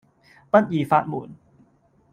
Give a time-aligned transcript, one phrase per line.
[0.49, 1.35] 不二法門